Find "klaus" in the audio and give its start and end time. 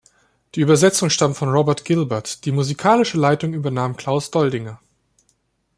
3.97-4.31